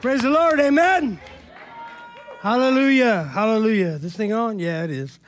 [0.00, 0.58] Praise the Lord.
[0.60, 1.20] Amen.
[2.40, 3.24] Hallelujah.
[3.24, 3.98] Hallelujah.
[3.98, 4.58] This thing on?
[4.58, 5.18] Yeah, it is.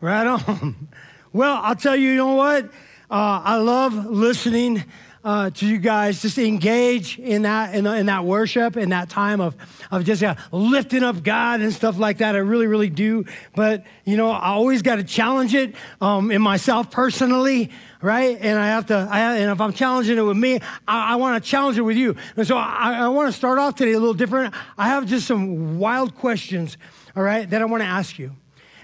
[0.00, 0.88] Right on.
[1.32, 2.64] Well, I'll tell you, you know what?
[3.08, 4.82] Uh, I love listening
[5.22, 9.40] uh, to you guys just engage in that in, in, that worship in that time
[9.40, 9.54] of
[9.90, 12.34] of just uh, lifting up God and stuff like that.
[12.34, 13.24] I really really do.
[13.54, 17.70] But you know, I always got to challenge it um, in myself personally,
[18.00, 18.38] right?
[18.40, 19.08] And I have to.
[19.10, 21.96] I, and if I'm challenging it with me, I, I want to challenge it with
[21.96, 22.16] you.
[22.36, 24.54] And so I, I want to start off today a little different.
[24.78, 26.78] I have just some wild questions,
[27.14, 28.32] all right, that I want to ask you.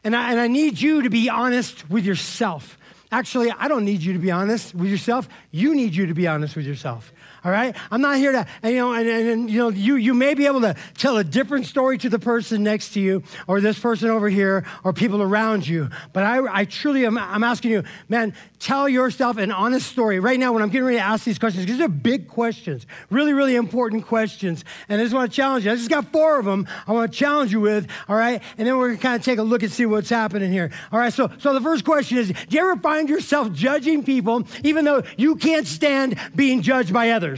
[0.04, 2.78] And I, and I need you to be honest with yourself.
[3.16, 5.26] Actually, I don't need you to be honest with yourself.
[5.50, 7.14] You need you to be honest with yourself.
[7.46, 7.76] All right?
[7.92, 10.34] I'm not here to, and, you know, and, and, and, you know, you, you may
[10.34, 13.78] be able to tell a different story to the person next to you or this
[13.78, 15.88] person over here or people around you.
[16.12, 20.18] But I, I truly am, I'm asking you, man, tell yourself an honest story.
[20.18, 23.32] Right now, when I'm getting ready to ask these questions, because they're big questions, really,
[23.32, 24.64] really important questions.
[24.88, 25.70] And I just want to challenge you.
[25.70, 28.42] I just got four of them I want to challenge you with, all right?
[28.58, 30.72] And then we're to kind of take a look and see what's happening here.
[30.90, 34.48] All right, so, so the first question is, do you ever find yourself judging people
[34.64, 37.35] even though you can't stand being judged by others?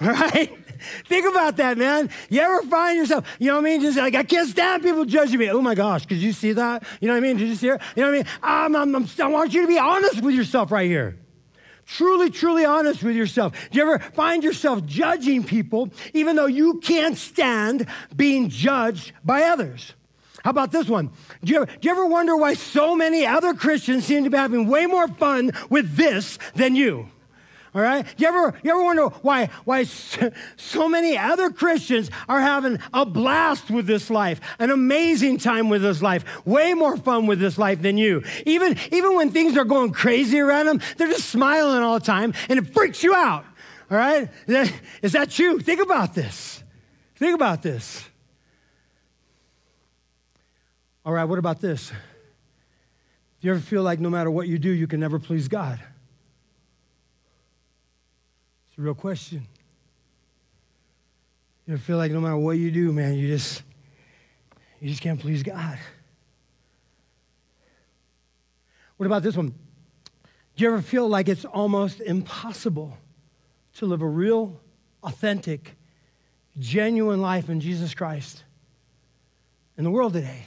[0.00, 0.50] All right?
[1.06, 2.10] Think about that, man.
[2.28, 3.80] You ever find yourself, you know what I mean?
[3.80, 5.48] Just like, I can't stand people judging me.
[5.50, 6.84] Oh my gosh, could you see that?
[7.00, 7.36] You know what I mean?
[7.36, 7.80] Did you see it?
[7.94, 8.26] You know what I mean?
[8.42, 11.18] I'm, I'm, I'm, i want you to be honest with yourself right here.
[11.84, 13.52] Truly, truly honest with yourself.
[13.70, 19.42] Do you ever find yourself judging people even though you can't stand being judged by
[19.44, 19.92] others?
[20.44, 21.10] How about this one?
[21.44, 24.36] Do you, ever, do you ever wonder why so many other Christians seem to be
[24.36, 27.08] having way more fun with this than you?
[27.74, 28.06] All right?
[28.18, 33.70] You ever, you ever wonder why, why so many other Christians are having a blast
[33.70, 37.80] with this life, an amazing time with this life, way more fun with this life
[37.80, 38.22] than you?
[38.44, 42.34] Even, even when things are going crazy around them, they're just smiling all the time
[42.50, 43.44] and it freaks you out.
[43.90, 44.28] All right?
[45.02, 45.58] Is that you?
[45.58, 46.62] Think about this.
[47.16, 48.04] Think about this.
[51.04, 51.88] All right, what about this?
[51.88, 55.80] Do you ever feel like no matter what you do, you can never please God?
[58.72, 59.46] It's a real question.
[61.66, 63.62] You feel like no matter what you do, man, you just
[64.80, 65.78] you just can't please God.
[68.96, 69.48] What about this one?
[70.56, 72.96] Do you ever feel like it's almost impossible
[73.74, 74.58] to live a real,
[75.02, 75.76] authentic,
[76.58, 78.42] genuine life in Jesus Christ
[79.76, 80.46] in the world today?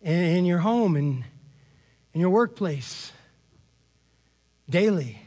[0.00, 1.22] In your home and
[2.14, 3.12] in your workplace,
[4.70, 5.20] daily.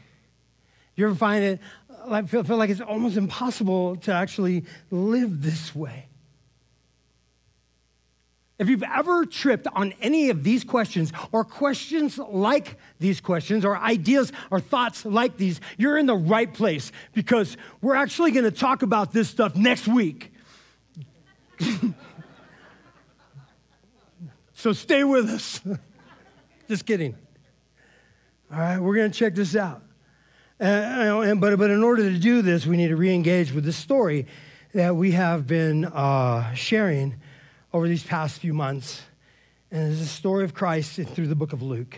[0.98, 1.60] You ever find it,
[2.08, 6.08] I feel, feel like it's almost impossible to actually live this way?
[8.58, 13.78] If you've ever tripped on any of these questions or questions like these questions or
[13.78, 18.50] ideas or thoughts like these, you're in the right place because we're actually going to
[18.50, 20.32] talk about this stuff next week.
[24.52, 25.60] so stay with us.
[26.68, 27.14] Just kidding.
[28.50, 29.82] All right, we're going to check this out.
[30.60, 33.72] Uh, but, but in order to do this, we need to re engage with the
[33.72, 34.26] story
[34.74, 37.14] that we have been uh, sharing
[37.72, 39.02] over these past few months.
[39.70, 41.96] And it's the story of Christ through the book of Luke.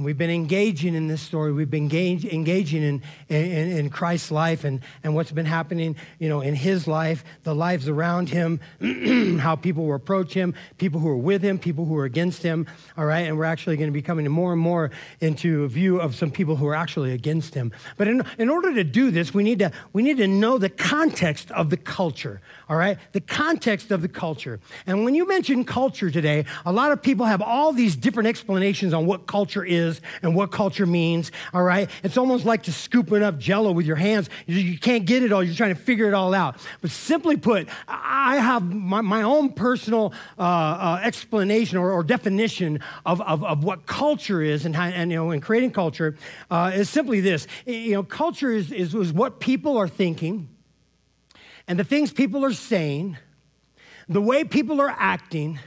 [0.00, 1.52] And we've been engaging in this story.
[1.52, 6.30] We've been engage, engaging in, in, in, Christ's life and, and what's been happening, you
[6.30, 8.60] know, in his life, the lives around him,
[9.40, 12.66] how people approach him, people who are with him, people who are against him,
[12.96, 13.26] all right?
[13.26, 14.90] And we're actually going to be coming more and more
[15.20, 17.70] into a view of some people who are actually against him.
[17.98, 20.70] But in, in order to do this, we need to, we need to know the
[20.70, 22.98] context of the culture, all right?
[23.10, 24.60] The context of the culture.
[24.86, 28.94] And when you mention culture today, a lot of people have all these different explanations
[28.94, 31.90] on what culture is and what culture means, all right?
[32.04, 34.30] It's almost like just scooping up jello with your hands.
[34.46, 36.58] You, can't get it all, you're trying to figure it all out.
[36.80, 42.78] But simply put, I have my, my own personal uh, uh, explanation or, or definition
[43.04, 46.14] of, of, of, what culture is and, how, and, you know, in creating culture
[46.52, 47.48] uh, is simply this.
[47.66, 50.48] You know, culture is, is, is what people are thinking
[51.70, 53.16] and the things people are saying,
[54.08, 55.60] the way people are acting,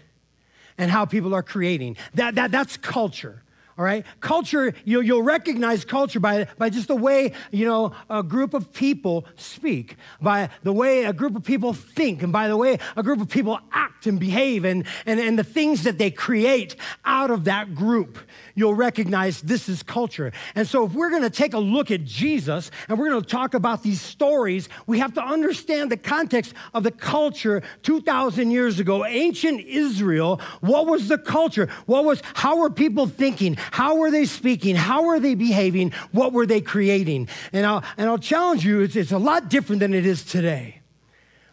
[0.77, 1.95] and how people are creating.
[2.15, 3.41] That, that, that's culture
[3.77, 8.21] all right culture you'll, you'll recognize culture by, by just the way you know a
[8.21, 12.55] group of people speak by the way a group of people think and by the
[12.55, 16.11] way a group of people act and behave and, and, and the things that they
[16.11, 18.19] create out of that group
[18.55, 22.03] you'll recognize this is culture and so if we're going to take a look at
[22.03, 26.53] jesus and we're going to talk about these stories we have to understand the context
[26.73, 32.57] of the culture 2000 years ago ancient israel what was the culture what was how
[32.57, 34.75] were people thinking how were they speaking?
[34.75, 35.93] How were they behaving?
[36.11, 37.27] What were they creating?
[37.51, 40.82] And I'll, and I'll challenge you, it's, it's a lot different than it is today.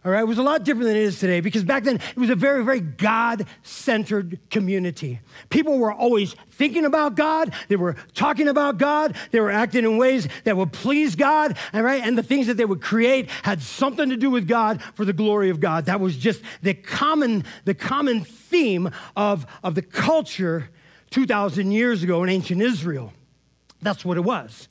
[0.03, 2.17] All right, it was a lot different than it is today because back then it
[2.17, 5.21] was a very, very God centered community.
[5.51, 9.99] People were always thinking about God, they were talking about God, they were acting in
[9.99, 13.61] ways that would please God, all right, and the things that they would create had
[13.61, 15.85] something to do with God for the glory of God.
[15.85, 20.71] That was just the common, the common theme of, of the culture
[21.11, 23.13] 2,000 years ago in ancient Israel.
[23.83, 24.70] That's what it was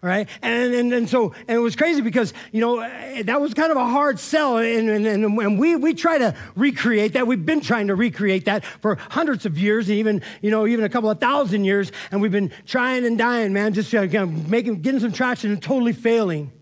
[0.00, 0.28] right?
[0.42, 3.72] And, and, and so, and it was crazy because, you know, eh, that was kind
[3.72, 4.58] of a hard sell.
[4.58, 7.26] And, and, and we, we try to recreate that.
[7.26, 10.84] We've been trying to recreate that for hundreds of years, and even, you know, even
[10.84, 11.90] a couple of thousand years.
[12.10, 15.50] And we've been trying and dying, man, just uh, you know, making, getting some traction
[15.50, 16.52] and totally failing.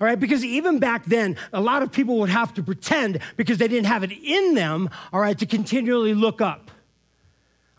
[0.00, 3.58] All right, because even back then, a lot of people would have to pretend because
[3.58, 6.70] they didn't have it in them, all right, to continually look up.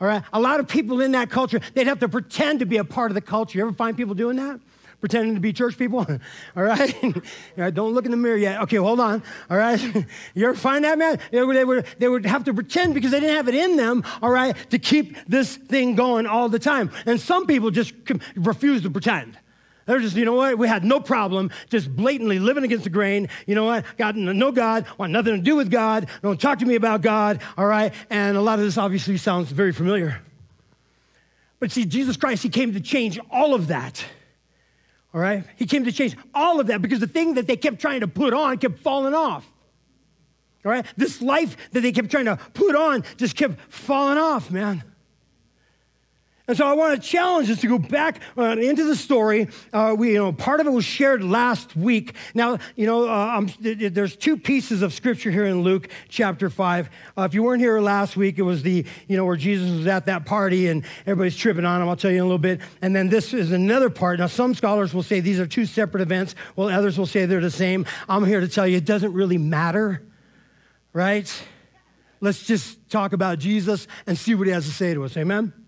[0.01, 2.77] All right, a lot of people in that culture, they'd have to pretend to be
[2.77, 3.57] a part of the culture.
[3.57, 4.59] You ever find people doing that?
[4.99, 5.99] Pretending to be church people?
[6.57, 7.23] All right?
[7.55, 8.61] Don't look in the mirror yet.
[8.63, 9.23] Okay, hold on.
[9.49, 9.79] All right?
[10.33, 11.19] You ever find that, man?
[11.31, 13.77] They would, they, would, they would have to pretend because they didn't have it in
[13.77, 16.91] them, all right, to keep this thing going all the time.
[17.05, 17.93] And some people just
[18.35, 19.37] refuse to pretend.
[19.85, 20.57] They're just, you know what?
[20.57, 23.29] We had no problem just blatantly living against the grain.
[23.45, 23.85] You know what?
[23.97, 26.07] Got no God, want nothing to do with God.
[26.23, 27.41] Don't talk to me about God.
[27.57, 27.93] All right.
[28.09, 30.21] And a lot of this obviously sounds very familiar.
[31.59, 34.03] But see, Jesus Christ, He came to change all of that.
[35.13, 35.43] All right.
[35.55, 38.07] He came to change all of that because the thing that they kept trying to
[38.07, 39.45] put on kept falling off.
[40.65, 40.85] All right.
[40.97, 44.83] This life that they kept trying to put on just kept falling off, man.
[46.47, 49.47] And so I want to challenge us to go back uh, into the story.
[49.73, 52.13] Uh, we, you know, part of it was shared last week.
[52.35, 56.91] Now, you know, uh, there's two pieces of scripture here in Luke chapter five.
[57.17, 59.87] Uh, if you weren't here last week, it was the, you know, where Jesus was
[59.87, 61.89] at that party and everybody's tripping on him.
[61.89, 62.61] I'll tell you in a little bit.
[62.79, 64.19] And then this is another part.
[64.19, 67.41] Now, some scholars will say these are two separate events, while others will say they're
[67.41, 67.87] the same.
[68.07, 70.05] I'm here to tell you it doesn't really matter,
[70.93, 71.43] right?
[72.21, 75.17] Let's just talk about Jesus and see what he has to say to us.
[75.17, 75.64] Amen.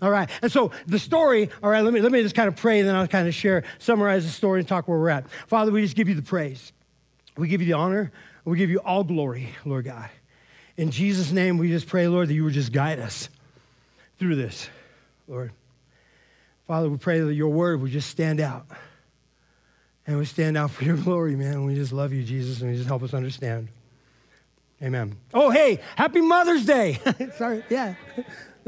[0.00, 0.30] All right.
[0.42, 2.88] And so the story, all right, let me, let me just kind of pray and
[2.88, 5.28] then I'll kind of share, summarize the story and talk where we're at.
[5.46, 6.72] Father, we just give you the praise.
[7.36, 8.12] We give you the honor.
[8.44, 10.08] We give you all glory, Lord God.
[10.76, 13.28] In Jesus' name, we just pray, Lord, that you would just guide us
[14.18, 14.68] through this,
[15.26, 15.52] Lord.
[16.66, 18.66] Father, we pray that your word would just stand out.
[20.06, 21.64] And we stand out for your glory, man.
[21.64, 23.68] We just love you, Jesus, and we just help us understand.
[24.82, 25.16] Amen.
[25.34, 27.00] Oh, hey, happy Mother's Day.
[27.36, 27.94] Sorry, yeah.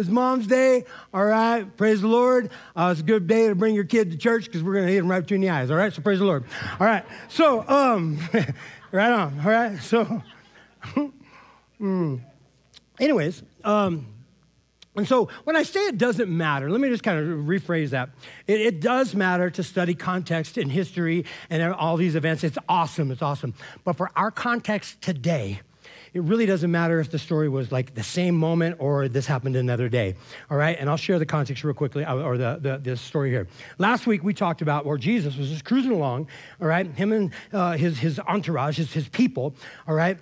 [0.00, 0.87] It's Mom's Day.
[1.12, 1.64] All right.
[1.76, 2.50] Praise the Lord.
[2.75, 4.93] Uh, it's a good day to bring your kid to church because we're going to
[4.93, 5.70] hit him right between the eyes.
[5.70, 5.93] All right.
[5.93, 6.44] So praise the Lord.
[6.81, 7.05] All right.
[7.29, 8.19] So, um,
[8.93, 9.38] right on.
[9.41, 9.79] All right.
[9.82, 10.23] So,
[11.81, 12.20] mm.
[12.99, 14.06] anyways, um,
[14.97, 18.08] and so when I say it doesn't matter, let me just kind of rephrase that.
[18.46, 22.43] It, it, does matter to study context and history and all these events.
[22.43, 23.11] It's awesome.
[23.11, 23.55] It's awesome.
[23.85, 25.61] But for our context today,
[26.12, 29.57] it really doesn't matter if the story was like the same moment or this happened
[29.57, 30.17] another day.
[30.51, 33.47] All right, and I'll share the context real quickly, uh, or the, the, story here.
[33.79, 36.29] Last week we talked about where Jesus was just cruising along,
[36.61, 39.55] all right, him and uh, his, his entourage, his, his people,
[39.87, 40.19] all right,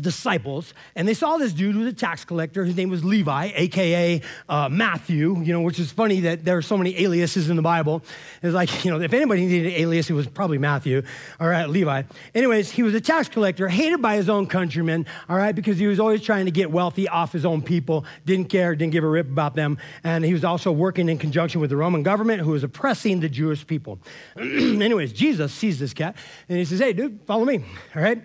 [0.00, 2.64] disciples, and they saw this dude who was a tax collector.
[2.64, 5.40] His name was Levi, aka uh, Matthew.
[5.40, 8.02] You know, which is funny that there are so many aliases in the Bible.
[8.42, 11.02] It's like you know, if anybody needed an alias, it was probably Matthew.
[11.40, 12.02] All right, Levi.
[12.34, 15.06] Anyways, he was a tax collector, hated by his own countrymen.
[15.28, 18.04] All right, because he was always trying to get wealthy off his own people.
[18.26, 21.60] Didn't care, didn't give a rip about them, and he was also working in conjunction
[21.60, 23.98] with the Roman government, who was oppressing the Jewish people.
[24.36, 26.16] Anyways, Jesus sees this cat,
[26.48, 28.22] and he says, "Hey, dude, follow me." All right.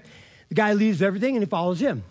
[0.50, 2.04] The guy leaves everything and he follows him.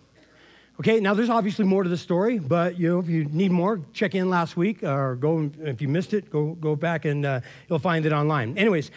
[0.78, 3.80] Okay, now there's obviously more to the story, but you know, if you need more,
[3.94, 7.40] check in last week or go, if you missed it, go, go back and uh,
[7.68, 8.58] you'll find it online.
[8.58, 8.90] Anyways,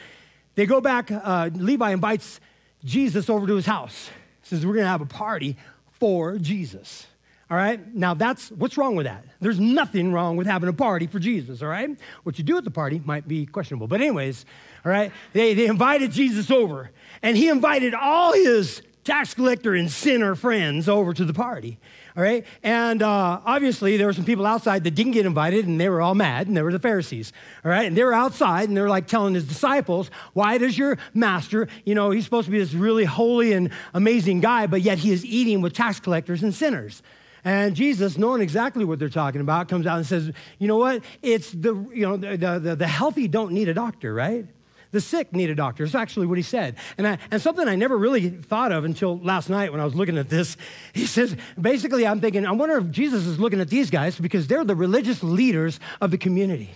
[0.55, 2.41] they go back, uh, Levi invites
[2.83, 4.09] Jesus over to his house.
[4.41, 5.55] He says, We're gonna have a party
[5.99, 7.07] for Jesus.
[7.49, 9.23] All right, now that's what's wrong with that.
[9.39, 11.89] There's nothing wrong with having a party for Jesus, all right?
[12.23, 13.87] What you do at the party might be questionable.
[13.87, 14.45] But, anyways,
[14.85, 16.91] all right, they, they invited Jesus over,
[17.23, 21.77] and he invited all his tax collector and sinner friends over to the party.
[22.17, 22.45] All right.
[22.63, 26.01] And uh, obviously, there were some people outside that didn't get invited, and they were
[26.01, 27.31] all mad, and they were the Pharisees.
[27.63, 27.85] All right.
[27.85, 31.95] And they were outside, and they're like telling his disciples, Why does your master, you
[31.95, 35.25] know, he's supposed to be this really holy and amazing guy, but yet he is
[35.25, 37.01] eating with tax collectors and sinners?
[37.45, 41.03] And Jesus, knowing exactly what they're talking about, comes out and says, You know what?
[41.21, 44.45] It's the, you know, the, the, the healthy don't need a doctor, right?
[44.91, 45.83] The sick need a doctor.
[45.83, 46.75] It's actually what he said.
[46.97, 49.93] And, I, and something I never really thought of until last night when I was
[49.93, 50.57] looking at this.
[50.93, 54.47] He says, basically, I'm thinking, I wonder if Jesus is looking at these guys because
[54.47, 56.71] they're the religious leaders of the community.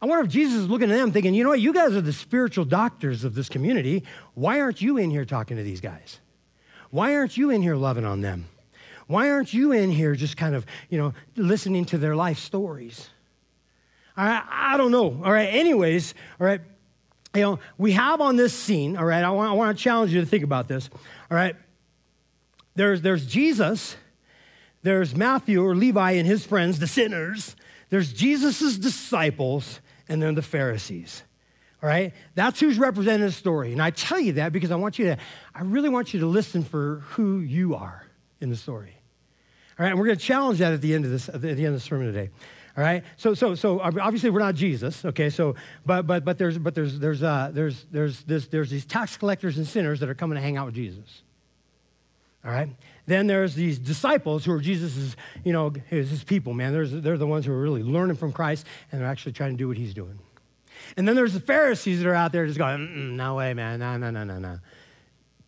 [0.00, 2.02] I wonder if Jesus is looking at them thinking, you know what, you guys are
[2.02, 4.04] the spiritual doctors of this community.
[4.34, 6.20] Why aren't you in here talking to these guys?
[6.90, 8.46] Why aren't you in here loving on them?
[9.06, 13.08] Why aren't you in here just kind of, you know, listening to their life stories?
[14.16, 15.22] I, I don't know.
[15.24, 16.60] All right, anyways, all right,
[17.36, 20.12] you know, we have on this scene, all right, I want, I want to challenge
[20.12, 20.88] you to think about this,
[21.30, 21.56] all right.
[22.74, 23.96] There's, there's Jesus,
[24.82, 27.56] there's Matthew or Levi and his friends, the sinners,
[27.88, 31.22] there's Jesus' disciples, and then the Pharisees.
[31.82, 32.12] All right?
[32.34, 33.72] That's who's representing the story.
[33.72, 35.18] And I tell you that because I want you to,
[35.54, 38.06] I really want you to listen for who you are
[38.40, 38.96] in the story.
[39.78, 41.50] All right, and we're going to challenge that at the end of this, at the
[41.50, 42.30] end of the sermon today.
[42.76, 45.30] All right, so so so obviously we're not Jesus, okay?
[45.30, 45.54] So
[45.86, 49.56] but but but there's but there's there's uh, there's there's this there's these tax collectors
[49.56, 51.22] and sinners that are coming to hang out with Jesus.
[52.44, 52.68] All right,
[53.06, 56.74] then there's these disciples who are Jesus's you know his, his people, man.
[56.74, 59.56] There's, they're the ones who are really learning from Christ and they're actually trying to
[59.56, 60.18] do what he's doing.
[60.98, 63.96] And then there's the Pharisees that are out there just going, no way, man, no
[63.96, 64.58] no no no no.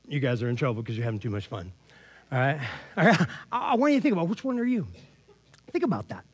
[0.07, 1.73] You guys are in trouble because you're having too much fun.
[2.33, 2.59] All right?
[2.97, 3.21] All right?
[3.53, 4.87] I want you to think about which one are you?
[5.71, 6.25] Think about that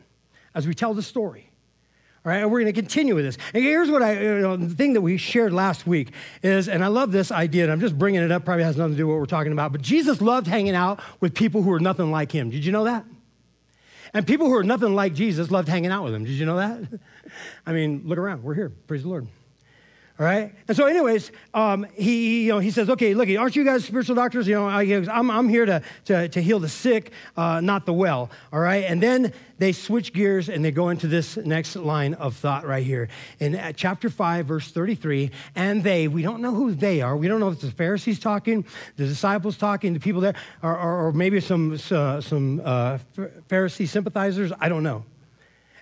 [0.55, 1.51] as we tell the story.
[2.25, 3.37] All right, and we're going to continue with this.
[3.53, 6.11] And here's what I, you know, the thing that we shared last week
[6.43, 8.93] is, and I love this idea, and I'm just bringing it up, probably has nothing
[8.93, 11.69] to do with what we're talking about, but Jesus loved hanging out with people who
[11.69, 12.49] were nothing like him.
[12.49, 13.05] Did you know that?
[14.15, 16.25] And people who are nothing like Jesus loved hanging out with him.
[16.25, 17.01] Did you know that?
[17.67, 18.43] I mean, look around.
[18.43, 18.73] We're here.
[18.87, 19.27] Praise the Lord.
[20.17, 20.55] All right.
[20.69, 24.15] And so, anyways, um, he, you know, he says, okay, look, aren't you guys spiritual
[24.15, 24.47] doctors?
[24.47, 27.93] You know, I, am I'm here to, to, to heal the sick, uh, not the
[27.93, 28.31] well.
[28.53, 28.85] All right.
[28.85, 32.85] And then they switch gears and they go into this next line of thought right
[32.85, 33.09] here
[33.41, 35.33] in uh, chapter 5, verse 33.
[35.57, 37.17] And they, we don't know who they are.
[37.17, 40.79] We don't know if it's the Pharisees talking, the disciples talking, the people there, or,
[40.79, 42.99] or, or maybe some, uh, some uh,
[43.49, 44.53] Pharisee sympathizers.
[44.61, 45.05] I don't know.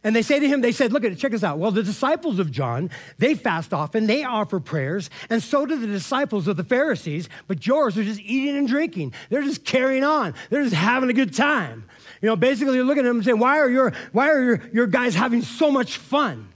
[0.05, 1.59] And they say to him, they said, look at it, check this out.
[1.59, 5.87] Well, the disciples of John, they fast often, they offer prayers, and so do the
[5.87, 9.15] disciples of the Pharisees, but yours are just eating and drinking.
[9.31, 10.35] They're just carrying on.
[10.51, 11.85] They're just having a good time.
[12.21, 14.63] You know, basically you're looking at them and saying, why are your, why are your,
[14.73, 16.49] your guys having so much fun?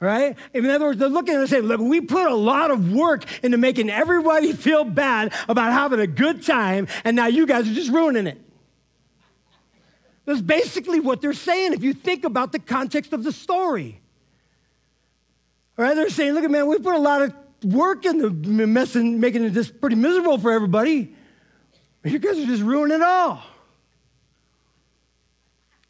[0.00, 0.36] Right?
[0.54, 2.92] In other words, they're looking at them and saying, look, we put a lot of
[2.92, 7.68] work into making everybody feel bad about having a good time, and now you guys
[7.68, 8.40] are just ruining it.
[10.28, 13.98] That's basically what they're saying if you think about the context of the story.
[15.78, 19.20] All right, they're saying, look at man, we put a lot of work into messing,
[19.20, 21.14] making this pretty miserable for everybody.
[22.04, 23.42] You guys are just ruining it all.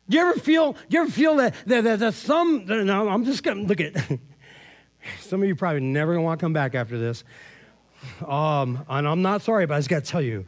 [0.08, 3.24] Do you ever feel, do you ever feel that, that, that, that some, no, I'm
[3.24, 3.92] just gonna look at,
[5.20, 7.24] some of you probably never gonna want to come back after this.
[8.24, 10.46] Um, and I'm not sorry, but I just gotta tell you,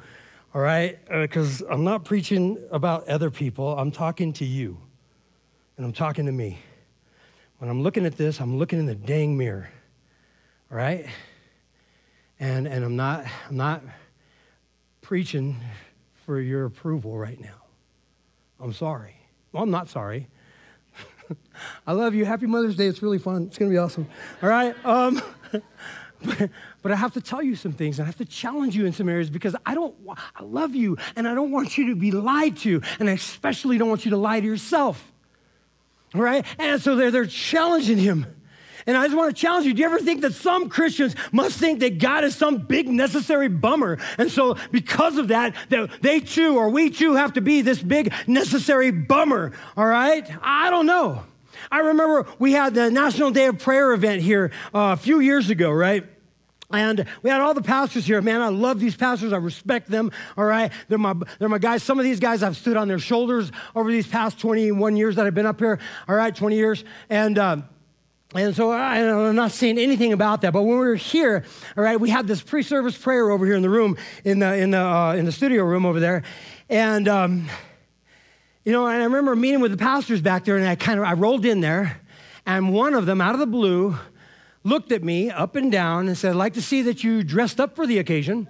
[0.55, 0.99] all right?
[1.09, 4.79] Because uh, I'm not preaching about other people, I'm talking to you,
[5.77, 6.59] and I'm talking to me.
[7.59, 9.69] When I'm looking at this, I'm looking in the dang mirror,
[10.71, 11.07] all right?
[12.39, 13.83] And, and I'm, not, I'm not
[15.03, 15.61] preaching
[16.25, 17.65] for your approval right now.
[18.59, 19.17] I'm sorry.
[19.53, 20.29] Well, I'm not sorry.
[21.87, 22.25] I love you.
[22.25, 22.87] Happy Mother's Day.
[22.87, 23.45] It's really fun.
[23.45, 24.07] It's going to be awesome.
[24.43, 24.75] All right?
[24.85, 25.21] Um,
[26.83, 27.99] but I have to tell you some things.
[27.99, 31.27] I have to challenge you in some areas because I don't, I love you and
[31.27, 32.83] I don't want you to be lied to.
[32.99, 35.13] And I especially don't want you to lie to yourself.
[36.15, 36.45] All right?
[36.59, 38.27] And so they're, they're challenging him.
[38.87, 39.75] And I just want to challenge you.
[39.75, 43.49] Do you ever think that some Christians must think that God is some big necessary
[43.49, 43.99] bummer?
[44.19, 47.83] And so because of that, that they too or we too have to be this
[47.83, 49.53] big necessary bummer.
[49.77, 50.29] All right?
[50.43, 51.25] I don't know.
[51.71, 55.51] I remember we had the National Day of Prayer event here uh, a few years
[55.51, 56.05] ago, right?
[56.73, 58.21] And we had all the pastors here.
[58.23, 59.33] Man, I love these pastors.
[59.33, 60.13] I respect them.
[60.37, 60.71] All right.
[60.89, 61.83] They're my, they're my guys.
[61.83, 65.27] Some of these guys I've stood on their shoulders over these past 21 years that
[65.27, 65.79] I've been up here.
[66.09, 66.85] All right, 20 years.
[67.09, 67.65] And, um,
[68.35, 71.45] and so I, am not saying anything about that, but when we were here,
[71.77, 74.71] all right, we had this pre-service prayer over here in the room, in the in
[74.71, 76.23] the uh, in the studio room over there,
[76.69, 77.51] and um,
[78.65, 81.07] you know, and I remember meeting with the pastors back there, and I kind of
[81.07, 82.01] I rolled in there,
[82.47, 83.97] and one of them, out of the blue,
[84.65, 87.61] looked at me up and down and said, I'd like to see that you dressed
[87.61, 88.49] up for the occasion.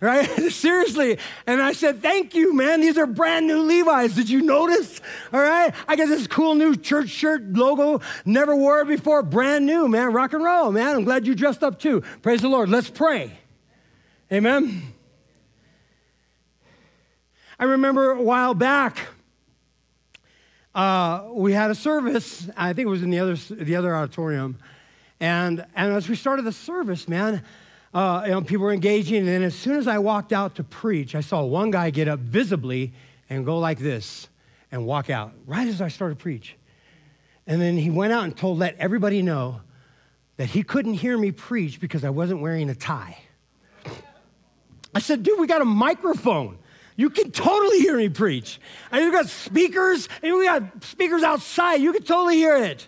[0.00, 0.24] Right?
[0.50, 1.18] Seriously.
[1.46, 2.80] And I said, Thank you, man.
[2.80, 4.14] These are brand new Levi's.
[4.14, 4.98] Did you notice?
[5.30, 5.74] All right.
[5.86, 8.00] I got this cool new church shirt logo.
[8.24, 9.22] Never wore it before.
[9.22, 10.12] Brand new, man.
[10.14, 10.96] Rock and roll, man.
[10.96, 12.00] I'm glad you dressed up too.
[12.22, 12.70] Praise the Lord.
[12.70, 13.38] Let's pray.
[14.32, 14.94] Amen.
[17.58, 19.00] I remember a while back,
[20.74, 22.48] uh, we had a service.
[22.56, 24.58] I think it was in the other, the other auditorium.
[25.18, 27.42] And, and as we started the service, man,
[27.92, 29.18] uh, you know, people were engaging.
[29.18, 32.08] And then as soon as I walked out to preach, I saw one guy get
[32.08, 32.92] up visibly
[33.28, 34.28] and go like this
[34.70, 36.56] and walk out right as I started to preach.
[37.46, 39.60] And then he went out and told, let everybody know
[40.36, 43.18] that he couldn't hear me preach because I wasn't wearing a tie.
[44.94, 46.58] I said, dude, we got a microphone.
[47.00, 48.60] You can totally hear me preach.
[48.92, 51.76] And you got speakers, and we got speakers outside.
[51.76, 52.86] You can totally hear it.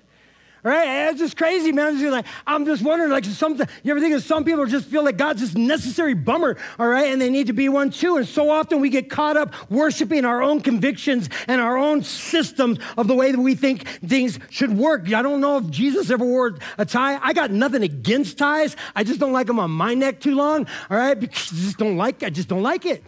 [0.63, 1.09] Right?
[1.09, 1.99] It's just crazy, man.
[1.99, 5.03] Just like, I'm just wondering, like, some, you ever think of some people just feel
[5.03, 7.07] like God's this necessary bummer, all right?
[7.07, 8.19] And they need to be one too.
[8.19, 12.81] And so often we get caught up worshiping our own convictions and our own systems
[12.99, 15.11] of the way that we think things should work.
[15.11, 17.19] I don't know if Jesus ever wore a tie.
[17.23, 18.77] I got nothing against ties.
[18.95, 21.19] I just don't like them on my neck too long, all right?
[21.19, 23.03] Because I just don't like, I just don't like it.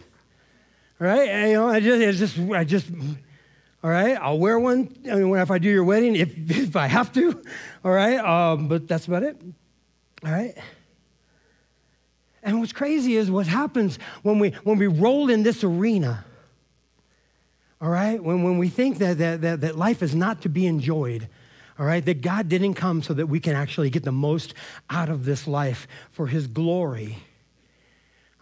[0.97, 1.47] Right?
[1.47, 2.87] You know, I just, I just, I just,
[3.83, 6.87] all right, I'll wear one I mean, if I do your wedding, if, if I
[6.87, 7.41] have to.
[7.83, 9.39] All right, um, but that's about it.
[10.23, 10.55] All right.
[12.41, 16.23] And what's crazy is what happens when we when we roll in this arena.
[17.81, 20.65] All right, when, when we think that, that, that, that life is not to be
[20.65, 21.27] enjoyed,
[21.77, 24.53] all right, that God didn't come so that we can actually get the most
[24.89, 27.17] out of this life for His glory.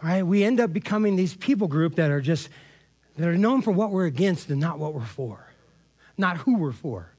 [0.03, 2.49] Right, we end up becoming these people group that are just
[3.17, 5.47] that are known for what we're against and not what we're for,
[6.17, 7.09] not who we're for.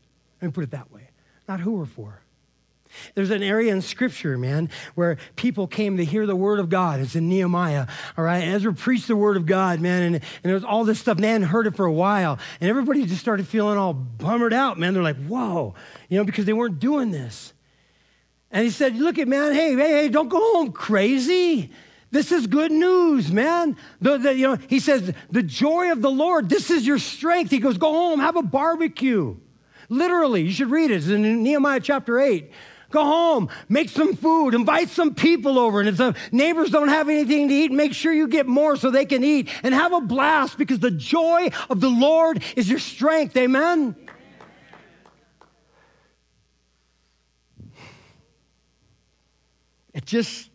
[0.42, 1.08] Let me put it that way
[1.48, 2.20] not who we're for.
[3.16, 7.00] There's an area in scripture, man, where people came to hear the word of God.
[7.00, 8.44] It's in Nehemiah, all right?
[8.44, 11.18] Ezra preached the word of God, man, and, and there was all this stuff.
[11.18, 14.94] Man heard it for a while, and everybody just started feeling all bummered out, man.
[14.94, 15.74] They're like, whoa,
[16.08, 17.52] you know, because they weren't doing this.
[18.52, 21.72] And he said, look at, man, hey, hey, hey, don't go home crazy.
[22.14, 23.76] This is good news, man.
[24.00, 27.50] The, the, you know, he says, the joy of the Lord, this is your strength.
[27.50, 29.36] He goes, go home, have a barbecue.
[29.88, 30.98] Literally, you should read it.
[30.98, 32.52] It's in Nehemiah chapter 8.
[32.92, 35.80] Go home, make some food, invite some people over.
[35.80, 38.92] And if the neighbors don't have anything to eat, make sure you get more so
[38.92, 42.78] they can eat and have a blast because the joy of the Lord is your
[42.78, 43.36] strength.
[43.36, 43.96] Amen?
[49.92, 50.48] It just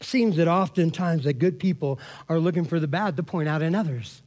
[0.00, 3.74] seems that oftentimes that good people are looking for the bad to point out in
[3.74, 4.22] others.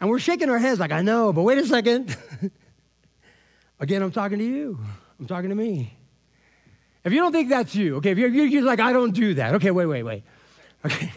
[0.00, 2.16] And we're shaking our heads like, I know, but wait a second.
[3.80, 4.78] Again, I'm talking to you.
[5.18, 5.94] I'm talking to me.
[7.04, 9.54] If you don't think that's you, okay, if you're, you're like, I don't do that,
[9.54, 10.22] okay, wait, wait, wait.
[10.84, 11.10] Okay.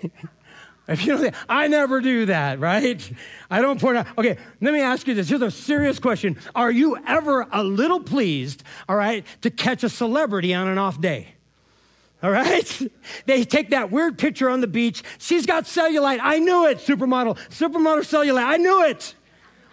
[0.88, 3.12] if you don't think, I never do that, right?
[3.50, 4.08] I don't point out.
[4.18, 5.30] Okay, let me ask you this.
[5.30, 6.38] Here's a serious question.
[6.56, 11.00] Are you ever a little pleased, all right, to catch a celebrity on an off
[11.00, 11.36] day?
[12.24, 12.82] All right?
[13.26, 15.04] They take that weird picture on the beach.
[15.20, 16.20] She's got cellulite.
[16.22, 17.38] I knew it, supermodel.
[17.50, 18.46] Supermodel cellulite.
[18.46, 19.16] I knew it.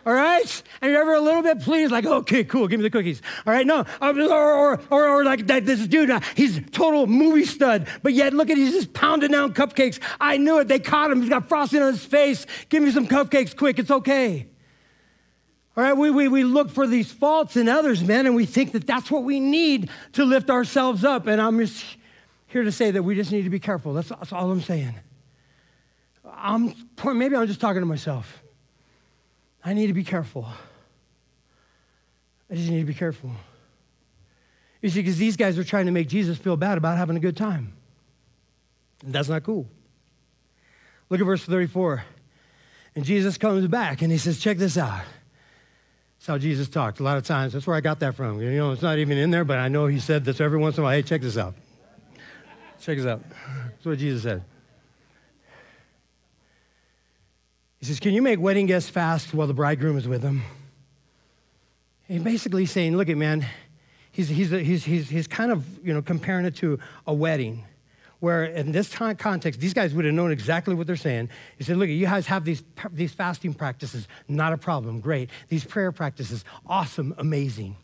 [0.09, 0.63] All right?
[0.81, 3.21] And you're ever a little bit pleased, like, okay, cool, give me the cookies.
[3.47, 3.67] All right?
[3.67, 3.85] No.
[4.01, 8.33] Or, or, or, or like that, this dude, uh, he's total movie stud, but yet
[8.33, 10.01] look at, he's just pounding down cupcakes.
[10.21, 10.69] I knew it.
[10.69, 11.21] They caught him.
[11.21, 12.47] He's got frosting on his face.
[12.71, 13.79] Give me some cupcakes quick.
[13.79, 14.49] It's okay.
[15.77, 18.73] All right, we, we, we look for these faults in others, man, and we think
[18.73, 21.27] that that's what we need to lift ourselves up.
[21.27, 21.85] And I'm just
[22.49, 23.93] here to say that we just need to be careful.
[23.93, 24.95] That's, that's all I'm saying.
[26.25, 28.43] I'm, maybe I'm just talking to myself.
[29.65, 30.49] I need to be careful.
[32.51, 33.31] I just need to be careful.
[34.81, 37.21] You see, because these guys are trying to make Jesus feel bad about having a
[37.21, 37.73] good time.
[39.05, 39.67] And that's not cool.
[41.11, 42.05] Look at verse 34.
[42.95, 45.03] And Jesus comes back and he says, Check this out.
[46.19, 47.53] That's how Jesus talked a lot of times.
[47.53, 48.41] That's where I got that from.
[48.41, 50.77] You know, it's not even in there, but I know he said this every once
[50.77, 50.95] in a while.
[50.95, 51.55] Hey, check this out.
[52.81, 53.23] Check this out.
[53.29, 54.43] That's what Jesus said.
[57.79, 60.43] He says, Can you make wedding guests fast while the bridegroom is with them?
[62.07, 63.47] He's basically saying, Look at man,
[64.11, 67.64] he's, he's, he's, he's, he's kind of you know, comparing it to a wedding.
[68.21, 71.31] Where in this time context, these guys would have known exactly what they're saying.
[71.57, 72.62] He said, Look, you guys have these,
[72.93, 75.31] these fasting practices, not a problem, great.
[75.49, 77.77] These prayer practices, awesome, amazing.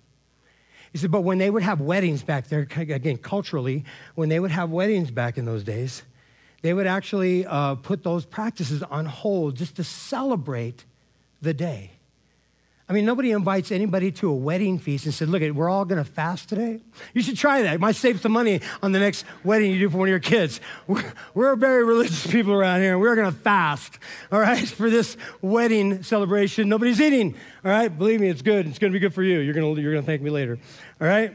[0.94, 4.52] He said, But when they would have weddings back there, again, culturally, when they would
[4.52, 6.04] have weddings back in those days,
[6.62, 10.84] they would actually uh, put those practices on hold just to celebrate
[11.42, 11.90] the day.
[12.86, 16.04] I mean, nobody invites anybody to a wedding feast and said, Look, we're all going
[16.04, 16.80] to fast today.
[17.14, 17.74] You should try that.
[17.74, 20.18] It might save some money on the next wedding you do for one of your
[20.18, 20.60] kids.
[20.86, 23.98] We're, we're very religious people around here, and we're going to fast,
[24.30, 26.68] all right, for this wedding celebration.
[26.68, 27.88] Nobody's eating, all right?
[27.88, 28.66] Believe me, it's good.
[28.66, 29.38] It's going to be good for you.
[29.38, 30.58] You're going you're going to thank me later,
[31.00, 31.34] all right?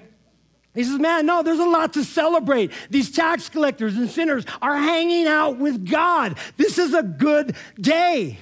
[0.76, 2.72] He says, Man, no, there's a lot to celebrate.
[2.92, 6.38] These tax collectors and sinners are hanging out with God.
[6.58, 8.38] This is a good day.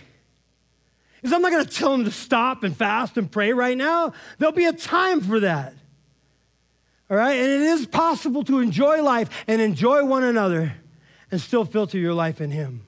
[1.23, 4.13] Says, I'm not going to tell them to stop and fast and pray right now.
[4.38, 5.73] There'll be a time for that.
[7.10, 7.34] All right?
[7.34, 10.73] And it is possible to enjoy life and enjoy one another
[11.32, 12.86] and still filter your life in Him.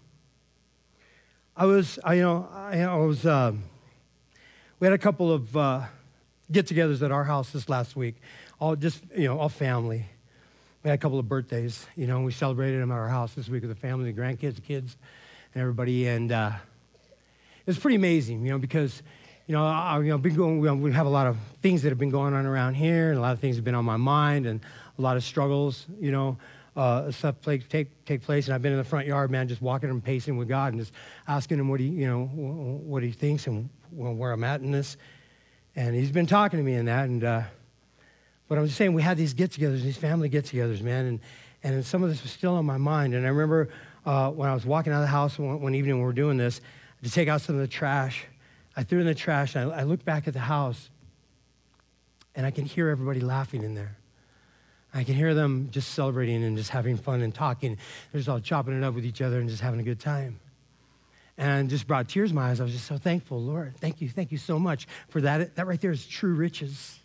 [1.57, 3.51] I was, I, you know, I, I was, uh,
[4.79, 5.81] we had a couple of uh,
[6.51, 8.15] get-togethers at our house this last week.
[8.59, 10.05] All just you know, all family.
[10.83, 13.33] We had a couple of birthdays, you know, and we celebrated them at our house
[13.33, 14.95] this week with the family, the grandkids, the kids,
[15.53, 16.07] and everybody.
[16.07, 16.51] And uh,
[17.69, 19.01] it's pretty amazing, you know, because
[19.49, 21.97] you know, I, you know, been going, we have a lot of things that have
[21.97, 24.45] been going on around here, and a lot of things have been on my mind,
[24.45, 24.61] and
[24.99, 26.37] a lot of struggles, you know,
[26.75, 28.45] uh, stuff take, take, take place.
[28.45, 30.81] And I've been in the front yard, man, just walking and pacing with God and
[30.81, 30.93] just
[31.27, 34.97] asking him what he, you know, what he thinks and where I'm at in this.
[35.75, 37.09] And he's been talking to me in that.
[37.09, 37.41] And, uh,
[38.47, 41.05] but I'm just saying, we had these get togethers, these family get togethers, man.
[41.07, 41.19] And,
[41.63, 43.15] and some of this was still on my mind.
[43.15, 43.69] And I remember
[44.05, 46.13] uh, when I was walking out of the house one, one evening when we were
[46.13, 46.61] doing this,
[47.03, 48.25] to take out some of the trash
[48.79, 49.57] I threw in the trash.
[49.57, 50.89] I, I look back at the house,
[52.33, 53.97] and I can hear everybody laughing in there.
[54.93, 57.77] I can hear them just celebrating and just having fun and talking.
[58.11, 60.39] They're just all chopping it up with each other and just having a good time.
[61.37, 62.61] And just brought tears to my eyes.
[62.61, 63.75] I was just so thankful, Lord.
[63.77, 65.57] Thank you, thank you so much for that.
[65.57, 66.97] That right there is true riches.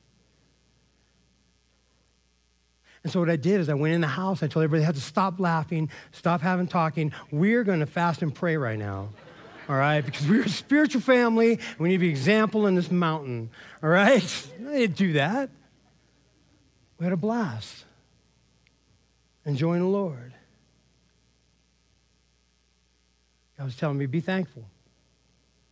[3.03, 4.45] And so what I did is I went in the house.
[4.45, 7.13] I told everybody they had to stop laughing, stop having talking.
[7.33, 9.09] We're going to fast and pray right now
[9.69, 10.01] all right?
[10.05, 11.59] Because we're a spiritual family.
[11.79, 13.51] We need to be example in this mountain,
[13.83, 14.23] all right?
[14.69, 15.51] I didn't do that.
[16.99, 17.85] We had a blast
[19.45, 20.33] enjoying the Lord.
[23.59, 24.65] God was telling me, be thankful.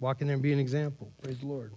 [0.01, 1.11] Walk in there and be an example.
[1.23, 1.73] Praise the Lord.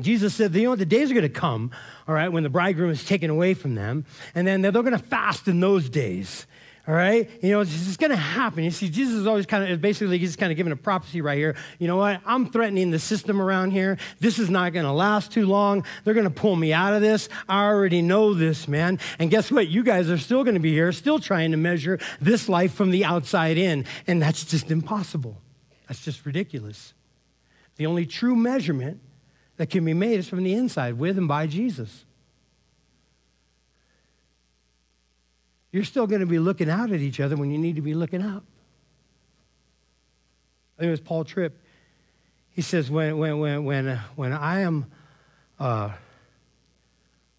[0.00, 1.70] Jesus said, you know, the days are going to come,
[2.08, 4.98] all right, when the bridegroom is taken away from them, and then they're going to
[4.98, 6.46] fast in those days.
[6.88, 7.30] All right?
[7.40, 8.64] You know, it's, it's going to happen.
[8.64, 11.38] You see, Jesus is always kind of, basically, he's kind of giving a prophecy right
[11.38, 11.54] here.
[11.78, 12.20] You know what?
[12.26, 13.98] I'm threatening the system around here.
[14.18, 15.84] This is not going to last too long.
[16.02, 17.28] They're going to pull me out of this.
[17.48, 18.98] I already know this, man.
[19.20, 19.68] And guess what?
[19.68, 22.90] You guys are still going to be here, still trying to measure this life from
[22.90, 23.84] the outside in.
[24.08, 25.40] And that's just impossible.
[25.86, 26.94] That's just ridiculous.
[27.76, 29.00] The only true measurement
[29.56, 32.04] that can be made is from the inside, with and by Jesus.
[35.72, 37.94] You're still going to be looking out at each other when you need to be
[37.94, 38.44] looking up.
[40.76, 41.58] I think it was Paul Tripp.
[42.50, 44.86] He says, when, when, when, when, uh, when I am,
[45.58, 45.90] uh,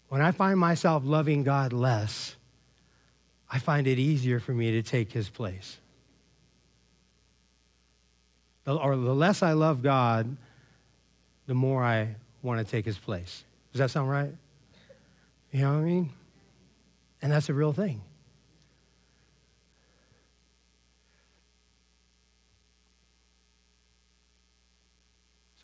[0.08, 2.34] when I find myself loving God less,
[3.48, 5.78] I find it easier for me to take his place.
[8.66, 10.36] Or the less I love God,
[11.46, 13.44] the more I want to take his place.
[13.72, 14.34] Does that sound right?
[15.52, 16.10] You know what I mean?
[17.22, 18.00] And that's a real thing.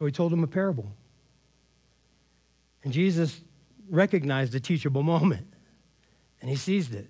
[0.01, 0.91] So he told him a parable.
[2.83, 3.39] And Jesus
[3.91, 5.47] recognized a teachable moment,
[6.41, 7.07] and he seized it.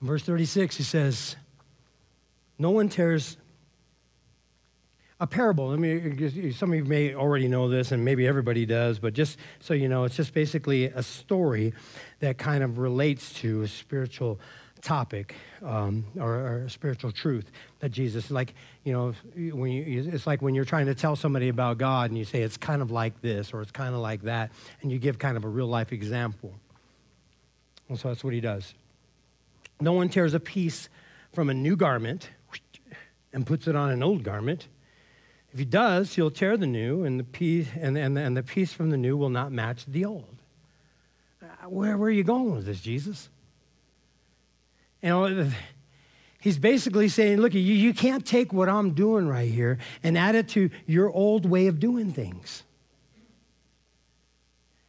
[0.00, 1.36] In verse 36, he says,
[2.58, 3.36] No one tears
[5.20, 5.70] a parable.
[5.70, 9.38] I mean, some of you may already know this, and maybe everybody does, but just
[9.60, 11.72] so you know, it's just basically a story
[12.18, 14.40] that kind of relates to a spiritual
[14.84, 20.42] topic um, or, or, spiritual truth that Jesus, like, you know, when you, it's like
[20.42, 23.20] when you're trying to tell somebody about God and you say it's kind of like
[23.22, 25.92] this or it's kind of like that, and you give kind of a real life
[25.92, 26.52] example.
[27.88, 28.74] And so that's what he does.
[29.80, 30.88] No one tears a piece
[31.32, 32.30] from a new garment
[33.32, 34.68] and puts it on an old garment.
[35.52, 38.72] If he does, he'll tear the new, and the piece, and, and, and the piece
[38.72, 40.36] from the new will not match the old.
[41.42, 43.28] Uh, where, where are you going with this, Jesus?
[45.04, 45.50] You know,
[46.40, 50.34] he's basically saying, look, you, you can't take what I'm doing right here and add
[50.34, 52.62] it to your old way of doing things.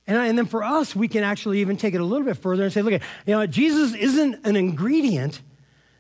[0.08, 2.63] And, and then for us, we can actually even take it a little bit further
[2.63, 5.41] and say, look, you know, Jesus isn't an ingredient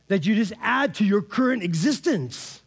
[0.07, 2.61] that you just add to your current existence.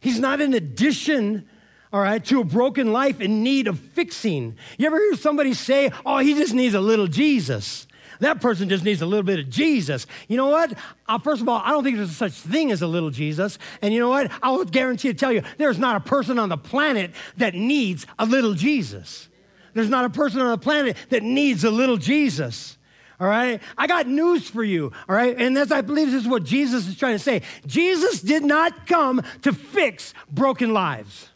[0.00, 1.48] He's not an addition,
[1.92, 4.56] all right, to a broken life in need of fixing.
[4.78, 7.86] You ever hear somebody say, oh, he just needs a little Jesus?
[8.20, 10.06] That person just needs a little bit of Jesus.
[10.28, 10.74] You know what?
[11.08, 13.58] Uh, first of all, I don't think there's such thing as a little Jesus.
[13.82, 14.30] And you know what?
[14.42, 18.26] I'll guarantee to tell you, there's not a person on the planet that needs a
[18.26, 19.28] little Jesus.
[19.74, 22.78] There's not a person on the planet that needs a little Jesus.
[23.18, 23.62] All right?
[23.78, 24.92] I got news for you.
[25.08, 25.36] All right?
[25.38, 27.42] And as I believe this is what Jesus is trying to say.
[27.66, 31.30] Jesus did not come to fix broken lives.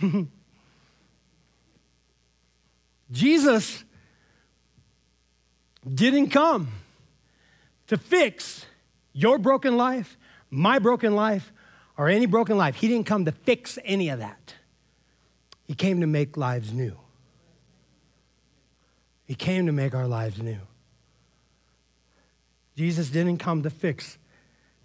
[3.10, 3.84] Jesus
[5.92, 6.68] didn't come
[7.88, 8.66] to fix
[9.12, 10.16] your broken life,
[10.50, 11.52] my broken life,
[11.96, 12.76] or any broken life.
[12.76, 14.54] He didn't come to fix any of that.
[15.66, 16.96] He came to make lives new.
[19.24, 20.58] He came to make our lives new.
[22.76, 24.18] Jesus didn't come to fix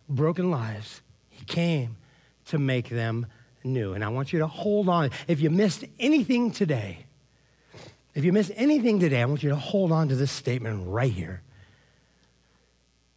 [0.07, 1.97] broken lives, He came
[2.45, 3.25] to make them
[3.63, 3.93] new.
[3.93, 5.09] And I want you to hold on.
[5.27, 7.04] If you missed anything today,
[8.15, 11.11] if you miss anything today, I want you to hold on to this statement right
[11.11, 11.41] here.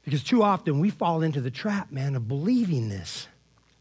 [0.04, 3.28] Because too often we fall into the trap, man, of believing this.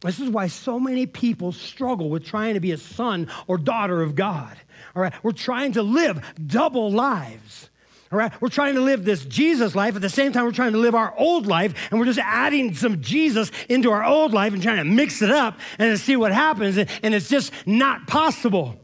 [0.01, 4.03] This is why so many people struggle with trying to be a son or daughter
[4.03, 4.56] of God.
[4.95, 7.69] All right, we're trying to live double lives.
[8.12, 10.73] All right, we're trying to live this Jesus life at the same time we're trying
[10.73, 14.53] to live our old life, and we're just adding some Jesus into our old life
[14.53, 18.80] and trying to mix it up and see what happens, and it's just not possible.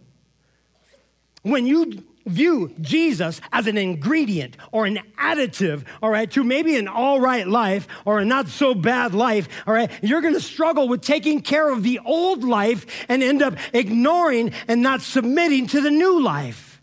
[1.44, 6.88] When you view Jesus as an ingredient or an additive, all right, to maybe an
[6.88, 10.88] all right life or a not so bad life, all right, you're going to struggle
[10.88, 15.82] with taking care of the old life and end up ignoring and not submitting to
[15.82, 16.74] the new life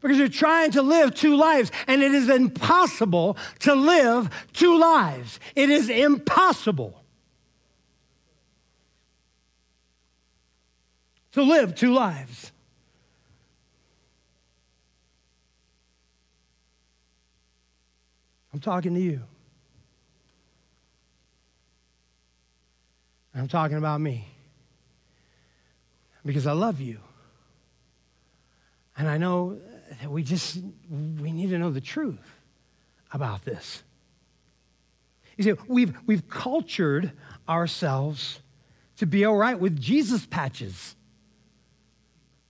[0.00, 5.40] because you're trying to live two lives, and it is impossible to live two lives.
[5.56, 7.02] It is impossible
[11.32, 12.52] to live two lives.
[18.58, 19.22] I'm talking to you.
[23.32, 24.26] I'm talking about me
[26.26, 26.98] because I love you.
[28.96, 29.60] And I know
[30.00, 30.58] that we just
[30.90, 32.40] we need to know the truth
[33.12, 33.84] about this.
[35.36, 37.12] You see, we've we've cultured
[37.48, 38.40] ourselves
[38.96, 40.96] to be all right with Jesus patches.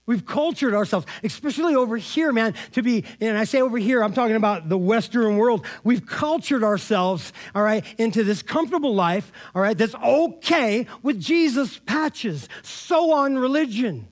[0.09, 4.11] We've cultured ourselves, especially over here, man, to be, and I say over here, I'm
[4.11, 5.67] talking about the Western world.
[5.83, 11.77] We've cultured ourselves, all right, into this comfortable life, all right, that's okay with Jesus
[11.77, 12.49] patches.
[12.63, 14.07] So on religion.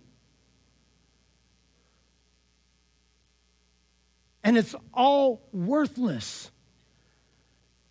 [4.43, 6.51] And it's all worthless.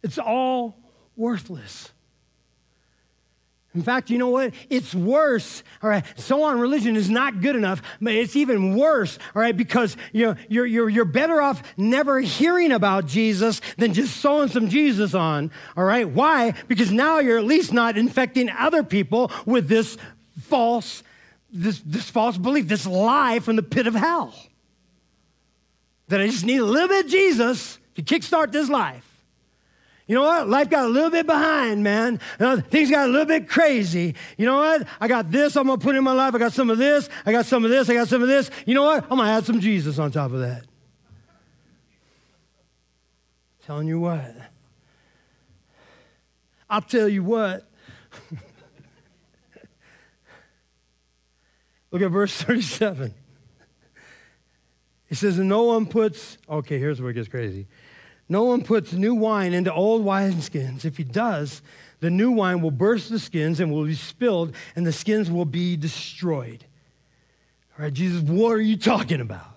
[0.05, 0.79] It's all
[1.17, 1.91] worthless.
[3.77, 4.55] In fact, you know what?
[4.71, 5.63] It's worse.
[5.83, 6.05] All right.
[6.17, 9.19] So on religion is not good enough, but it's even worse.
[9.35, 9.57] All right.
[9.57, 14.49] Because you know, you're, you're, you're better off never hearing about Jesus than just sewing
[14.49, 15.53] some Jesus on.
[15.77, 16.09] All right.
[16.09, 16.55] Why?
[16.67, 19.97] Because now you're at least not infecting other people with this
[20.41, 21.03] false,
[21.53, 24.35] this, this false belief, this lie from the pit of hell
[26.09, 29.06] that I just need a little bit of Jesus to kickstart this life.
[30.07, 30.49] You know what?
[30.49, 32.21] Life got a little bit behind, man.
[32.39, 34.15] You know, things got a little bit crazy.
[34.37, 34.87] You know what?
[35.01, 36.33] I got this I'm going to put in my life.
[36.35, 37.09] I got some of this.
[37.25, 37.91] I got some of this.
[37.91, 38.49] I got some of this.
[38.67, 39.03] You know what?
[39.05, 40.65] I'm going to add some Jesus on top of that.
[43.65, 44.33] Telling you what.
[46.71, 47.69] I'll tell you what.
[51.91, 53.13] Look at verse 37.
[55.09, 57.67] He says, no one puts, okay, here's where it gets crazy.
[58.29, 60.85] No one puts new wine into old wineskins.
[60.85, 61.63] If he does,
[62.01, 65.45] the new wine will burst the skins and will be spilled, and the skins will
[65.45, 66.65] be destroyed.
[67.79, 69.53] All right, Jesus, what are you talking about?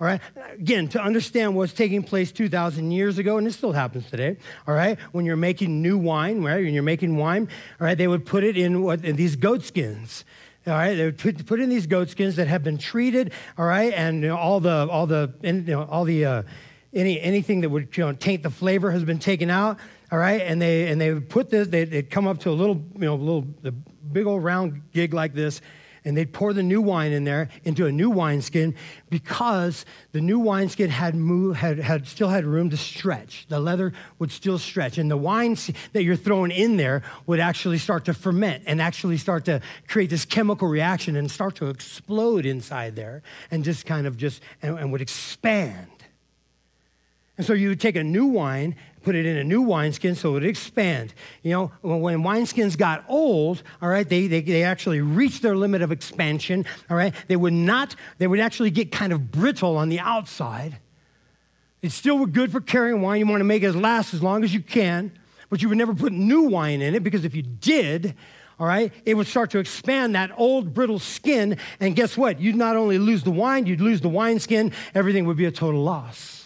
[0.00, 0.20] All right,
[0.52, 4.36] again, to understand what's taking place 2,000 years ago, and it still happens today,
[4.68, 7.48] all right, when you're making new wine, right, when you're making wine,
[7.80, 10.24] all right, they would put it in, what, in these goat skins.
[10.68, 13.32] All right, they would put, put in these goat skins that have been treated.
[13.56, 16.42] All right, and you know, all the all the and, you know, all the uh,
[16.92, 19.78] any anything that would you know, taint the flavor has been taken out.
[20.10, 21.68] All right, and they and they would put this.
[21.68, 25.12] They, would come up to a little you know little the big old round gig
[25.12, 25.60] like this,
[26.04, 28.74] and they'd pour the new wine in there into a new wineskin
[29.10, 33.46] because the new wineskin had, move, had, had still had room to stretch.
[33.48, 35.58] The leather would still stretch, and the wine
[35.92, 40.08] that you're throwing in there would actually start to ferment and actually start to create
[40.08, 44.78] this chemical reaction and start to explode inside there and just kind of just and,
[44.78, 45.88] and would expand.
[47.38, 48.76] And so you would take a new wine
[49.08, 51.14] put it in a new wineskin so it would expand.
[51.42, 55.80] You know, when wineskins got old, all right, they, they, they actually reached their limit
[55.80, 57.14] of expansion, all right?
[57.26, 60.78] They would not, they would actually get kind of brittle on the outside.
[61.80, 63.20] It still good for carrying wine.
[63.20, 65.10] You want to make it last as long as you can,
[65.48, 68.14] but you would never put new wine in it because if you did,
[68.60, 71.56] all right, it would start to expand that old brittle skin.
[71.80, 72.40] And guess what?
[72.40, 74.72] You'd not only lose the wine, you'd lose the wineskin.
[74.94, 76.37] Everything would be a total loss.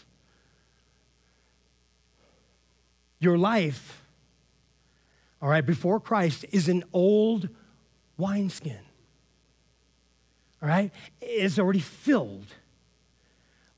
[3.23, 4.03] Your life,
[5.41, 7.49] all right, before Christ is an old
[8.17, 8.79] wineskin.
[10.61, 10.91] All right?
[11.21, 12.47] It's already filled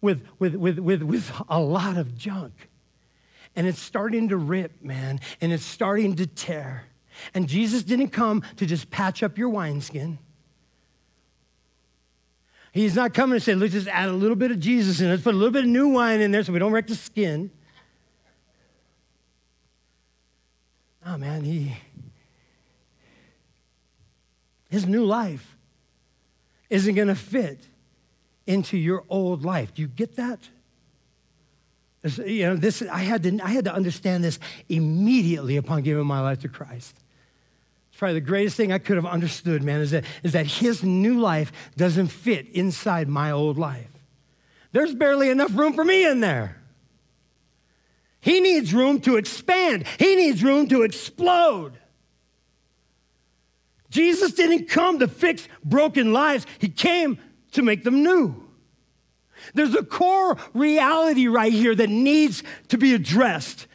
[0.01, 2.69] with, with, with, with, with a lot of junk.
[3.57, 6.85] And it's starting to rip, man, and it's starting to tear.
[7.35, 10.19] And Jesus didn't come to just patch up your wineskin.
[12.73, 15.09] He's not coming to say, let's just add a little bit of Jesus in.
[15.09, 16.97] Let's put a little bit of new wine in there so we don't wreck the
[16.97, 17.51] skin.
[21.07, 21.77] Oh man, he
[24.71, 25.57] his new life
[26.71, 27.61] isn't going to fit
[28.47, 29.75] into your old life.
[29.75, 30.41] Do you get that?
[32.03, 34.39] This, you know, this I had to I had to understand this
[34.69, 36.97] immediately upon giving my life to Christ.
[37.95, 40.83] It's probably the greatest thing I could have understood, man, is that, is that his
[40.83, 43.87] new life doesn't fit inside my old life.
[44.73, 46.61] There's barely enough room for me in there.
[48.25, 51.75] He needs room to expand, he needs room to explode.
[53.91, 57.19] Jesus didn't come to fix broken lives, he came
[57.53, 58.49] to make them new.
[59.53, 63.67] There's a core reality right here that needs to be addressed.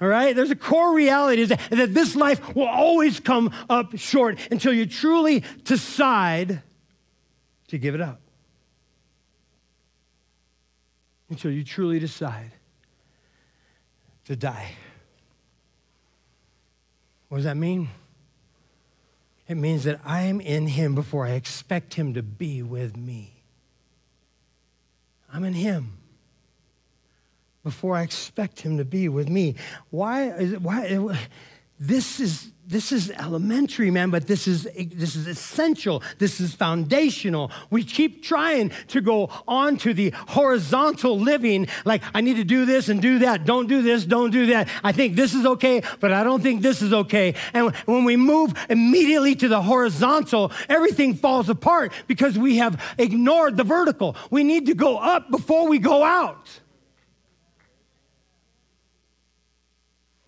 [0.00, 0.34] All right?
[0.34, 4.86] There's a core reality that, that this life will always come up short until you
[4.86, 6.62] truly decide
[7.68, 8.22] to give it up.
[11.28, 12.52] Until you truly decide
[14.26, 14.72] to die.
[17.28, 17.88] What does that mean?
[19.48, 23.42] It means that I'm in Him before I expect Him to be with me.
[25.32, 25.98] I'm in Him
[27.62, 29.54] before I expect him to be with me.
[29.90, 30.86] Why is it, why
[31.82, 36.00] this is this is elementary, man, but this is this is essential.
[36.18, 37.50] This is foundational.
[37.70, 42.64] We keep trying to go on to the horizontal living, like I need to do
[42.64, 43.44] this and do that.
[43.44, 44.68] Don't do this, don't do that.
[44.84, 47.34] I think this is okay, but I don't think this is okay.
[47.52, 53.56] And when we move immediately to the horizontal, everything falls apart because we have ignored
[53.56, 54.16] the vertical.
[54.30, 56.48] We need to go up before we go out.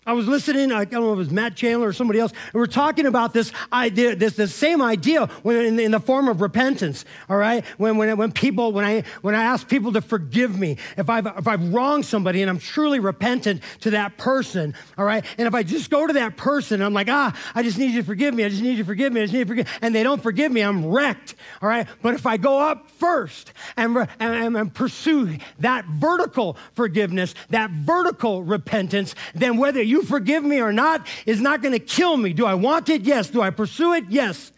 [0.07, 2.53] I was listening, I don't know if it was Matt Chandler or somebody else, and
[2.53, 6.41] we're talking about this idea, this, this same idea when in, in the form of
[6.41, 7.65] repentance, all right?
[7.79, 11.25] When, when, when people, when I, when I ask people to forgive me, if I've,
[11.25, 15.25] if I've wronged somebody and I'm truly repentant to that person, all right?
[15.39, 18.01] And if I just go to that person, I'm like, ah, I just need you
[18.01, 19.49] to forgive me, I just need you to forgive me, I just need you to
[19.49, 21.87] forgive, and they don't forgive me, I'm wrecked, all right?
[22.03, 28.43] But if I go up first and, and, and pursue that vertical forgiveness, that vertical
[28.43, 32.33] repentance, then whether you you forgive me or not is not going to kill me.
[32.33, 33.03] Do I want it?
[33.03, 33.29] Yes.
[33.29, 34.03] Do I pursue it?
[34.09, 34.51] Yes.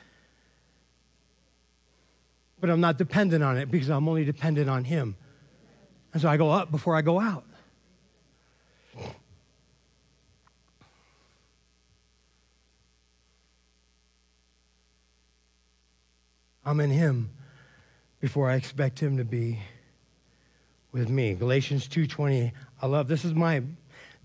[2.60, 5.16] But I'm not dependent on it because I'm only dependent on Him.
[6.12, 7.44] And so I go up before I go out.
[16.66, 17.30] I'm in Him
[18.20, 19.60] before I expect Him to be
[20.92, 21.36] with me.
[21.36, 22.52] Galatians 2:20.
[22.82, 23.62] I love this is my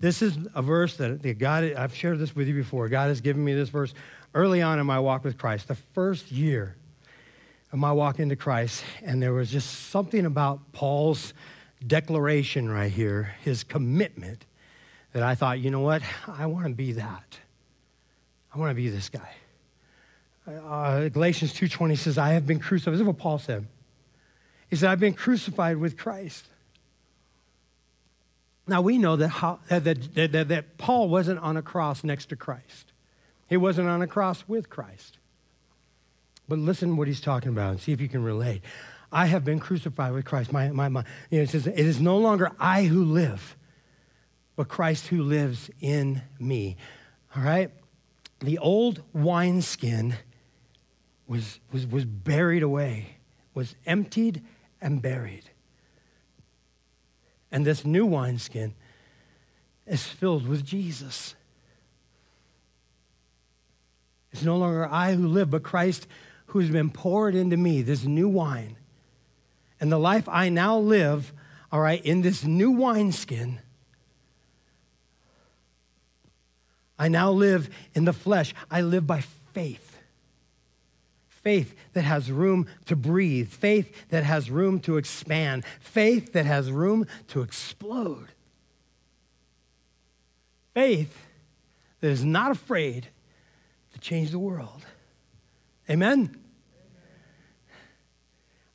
[0.03, 2.89] this is a verse that God, I've shared this with you before.
[2.89, 3.95] God has given me this verse
[4.35, 6.75] early on in my walk with Christ, the first year
[7.73, 8.83] of my walk into Christ.
[9.03, 11.33] And there was just something about Paul's
[11.87, 14.45] declaration right here, his commitment,
[15.13, 16.03] that I thought, you know what?
[16.27, 17.39] I want to be that.
[18.53, 19.31] I want to be this guy.
[20.49, 22.95] Uh, Galatians 2.20 says, I have been crucified.
[22.95, 23.69] This is what Paul said.
[24.69, 26.47] He said, I've been crucified with Christ.
[28.67, 32.27] Now we know that, how, that, that, that, that Paul wasn't on a cross next
[32.27, 32.93] to Christ.
[33.49, 35.19] He wasn't on a cross with Christ.
[36.49, 38.63] But listen what he's talking about and see if you can relate.
[39.11, 40.53] I have been crucified with Christ.
[40.53, 43.57] My, my, my, you know, it says, it is no longer I who live,
[44.57, 46.77] but Christ who lives in me.
[47.37, 47.71] All right?
[48.41, 50.15] The old wineskin
[51.27, 53.17] was, was, was buried away,
[53.55, 54.43] was emptied
[54.81, 55.45] and buried.
[57.53, 58.75] And this new wineskin
[59.87, 61.37] is filled with Jesus.
[64.33, 66.09] It's no longer I who live, but Christ
[66.47, 68.77] who has been poured into me, this new wine.
[69.81, 71.33] And the life I now live,
[71.71, 73.59] all right, in this new wineskin,
[76.99, 78.55] I now live in the flesh.
[78.71, 79.92] I live by faith
[81.43, 86.71] faith that has room to breathe, faith that has room to expand, faith that has
[86.71, 88.29] room to explode.
[90.75, 91.27] Faith
[92.01, 93.09] that is not afraid
[93.93, 94.85] to change the world.
[95.91, 96.39] Amen?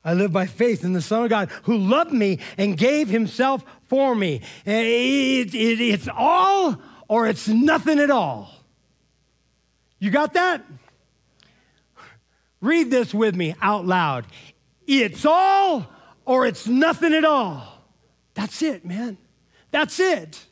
[0.04, 3.64] I live by faith in the Son of God who loved me and gave himself
[3.88, 4.42] for me.
[4.64, 8.50] It, it, it's all or it's nothing at all.
[9.98, 10.64] You got that?
[12.60, 14.26] Read this with me out loud.
[14.86, 15.86] It's all
[16.24, 17.62] or it's nothing at all.
[18.34, 19.18] That's it, man.
[19.70, 20.44] That's it.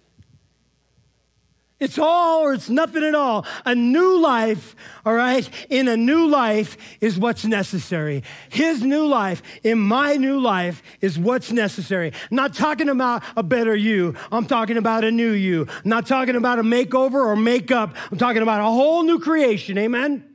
[1.79, 3.45] It's all or it's nothing at all.
[3.67, 8.23] A new life, all right, in a new life is what's necessary.
[8.49, 12.13] His new life in my new life is what's necessary.
[12.31, 14.15] I'm not talking about a better you.
[14.33, 15.67] I'm talking about a new you.
[15.69, 17.95] I'm not talking about a makeover or makeup.
[18.11, 19.77] I'm talking about a whole new creation.
[19.77, 20.26] Amen?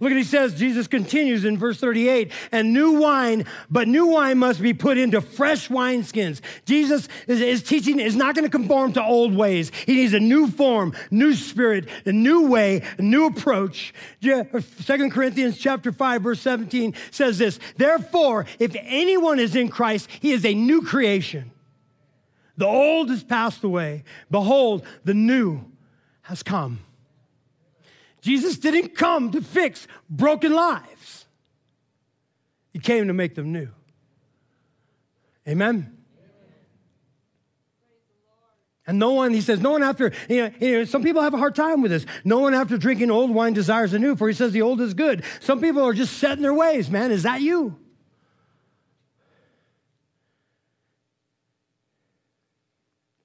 [0.00, 4.38] Look at he says, Jesus continues in verse 38, and new wine, but new wine
[4.38, 6.40] must be put into fresh wineskins.
[6.64, 9.72] Jesus is, is teaching is not going to conform to old ways.
[9.86, 13.92] He needs a new form, new spirit, a new way, a new approach.
[14.80, 20.32] Second Corinthians chapter 5, verse 17 says this, therefore, if anyone is in Christ, he
[20.32, 21.50] is a new creation.
[22.56, 24.04] The old has passed away.
[24.30, 25.64] Behold, the new
[26.22, 26.80] has come.
[28.20, 31.26] Jesus didn't come to fix broken lives,
[32.72, 33.68] He came to make them new.
[35.46, 35.98] Amen.
[38.88, 41.34] And no one, he says, no one after, you know, you know, some people have
[41.34, 42.06] a hard time with this.
[42.24, 44.94] No one after drinking old wine desires the new, for he says the old is
[44.94, 45.24] good.
[45.40, 47.10] Some people are just set in their ways, man.
[47.10, 47.78] Is that you?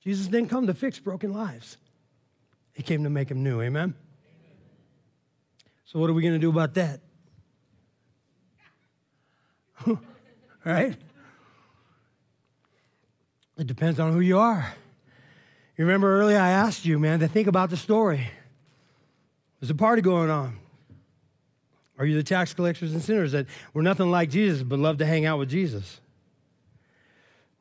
[0.03, 1.77] Jesus didn't come to fix broken lives,
[2.73, 3.61] he came to make them new.
[3.61, 3.95] Amen.
[5.93, 7.01] So, what are we going to do about that?
[10.65, 10.95] right?
[13.59, 14.73] It depends on who you are.
[15.77, 18.27] You remember earlier I asked you, man, to think about the story.
[19.59, 20.57] There's a party going on.
[21.99, 25.05] Are you the tax collectors and sinners that were nothing like Jesus but love to
[25.05, 26.01] hang out with Jesus?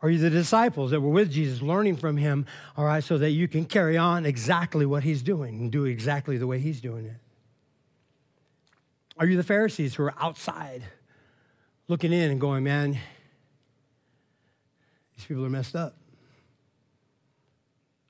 [0.01, 2.47] Are you the disciples that were with Jesus, learning from him,
[2.79, 6.39] all right, so that you can carry on exactly what he's doing and do exactly
[6.39, 7.22] the way he's doing it?
[9.19, 10.83] Are you the Pharisees who are outside
[11.89, 12.99] looking in and going, man,
[15.17, 15.97] these people are messed up?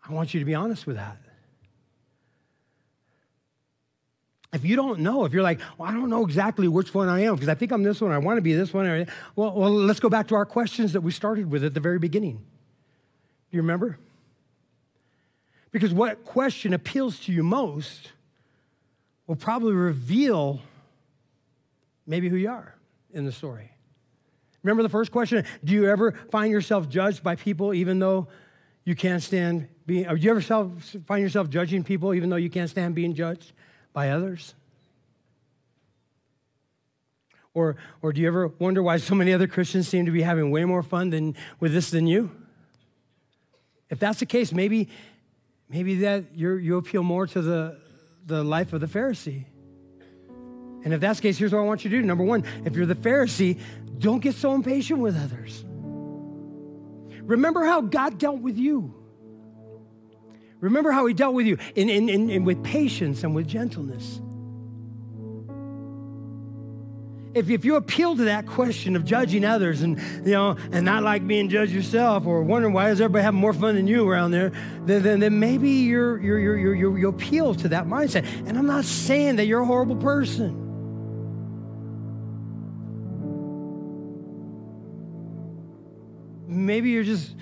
[0.09, 1.19] I want you to be honest with that.
[4.53, 7.23] If you don't know, if you're like, well, I don't know exactly which one I
[7.23, 8.87] am because I think I'm this one, I want to be this one.
[9.35, 11.99] Well, well, let's go back to our questions that we started with at the very
[11.99, 12.37] beginning.
[12.37, 13.99] Do you remember?
[15.71, 18.13] Because what question appeals to you most
[19.27, 20.61] will probably reveal
[22.07, 22.75] maybe who you are
[23.13, 23.73] in the story.
[24.63, 25.45] Remember the first question?
[25.65, 28.29] Do you ever find yourself judged by people even though
[28.85, 30.71] you can't stand being, or do you ever self,
[31.07, 33.53] find yourself judging people even though you can't stand being judged
[33.93, 34.55] by others?
[37.55, 40.51] Or, or do you ever wonder why so many other Christians seem to be having
[40.51, 42.31] way more fun than, with this than you?
[43.91, 44.89] If that's the case, maybe,
[45.69, 47.79] maybe that you you appeal more to the,
[48.25, 49.45] the life of the Pharisee.
[50.85, 52.03] And if that's the case, here's what I want you to do.
[52.03, 53.61] Number one, if you're the Pharisee,
[53.99, 55.65] don't get so impatient with others.
[57.23, 58.95] Remember how God dealt with you.
[60.61, 64.21] Remember how he dealt with you in, in, in, in with patience and with gentleness.
[67.35, 71.03] If, if you appeal to that question of judging others and you know and not
[71.03, 74.33] like being judged yourself or wondering why does everybody have more fun than you around
[74.33, 74.51] there,
[74.85, 78.25] then, then, then maybe you're, you're, you're, you're, you appeal to that mindset.
[78.47, 80.62] And I'm not saying that you're a horrible person.
[86.73, 87.35] Maybe you're just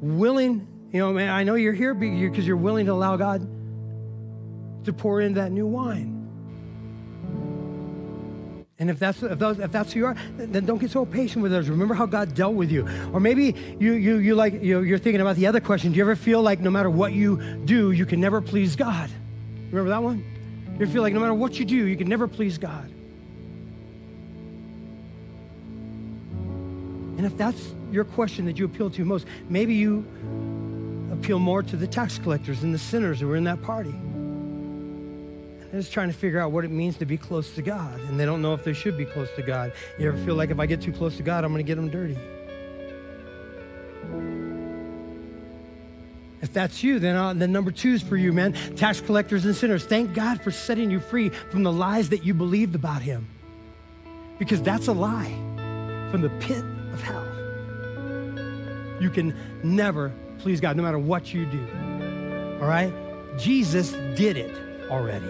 [0.00, 3.46] willing, you know, man, I know you're here because you're willing to allow God
[4.86, 6.14] to pour in that new wine.
[8.78, 11.42] And if that's, if, that's, if that's who you are, then don't get so patient
[11.42, 11.68] with others.
[11.68, 12.88] Remember how God dealt with you.
[13.12, 15.92] Or maybe you, you, you like, you, you're thinking about the other question.
[15.92, 17.36] Do you ever feel like no matter what you
[17.66, 19.10] do, you can never please God?
[19.70, 20.24] Remember that one?
[20.78, 22.90] You feel like no matter what you do, you can never please God.
[27.18, 29.26] And if that's your question that you appeal to most.
[29.48, 30.04] Maybe you
[31.12, 33.94] appeal more to the tax collectors and the sinners who were in that party.
[35.70, 38.18] They're just trying to figure out what it means to be close to God, and
[38.18, 39.72] they don't know if they should be close to God.
[39.98, 41.76] You ever feel like if I get too close to God, I'm going to get
[41.76, 42.16] them dirty?
[46.40, 48.54] If that's you, then, uh, number two is for you, man.
[48.76, 49.84] Tax collectors and sinners.
[49.84, 53.26] Thank God for setting you free from the lies that you believed about Him.
[54.38, 55.34] Because that's a lie
[56.10, 56.64] from the pit
[56.98, 57.24] of hell.
[59.00, 61.60] You can never please God, no matter what you do.
[62.60, 62.92] All right?
[63.38, 64.54] Jesus did it
[64.90, 65.28] already.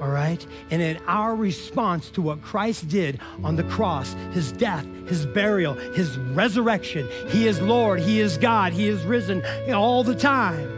[0.00, 0.44] All right?
[0.70, 5.74] And in our response to what Christ did on the cross, his death, his burial,
[5.74, 9.42] his resurrection, he is Lord, he is God, he is risen
[9.72, 10.74] all the time.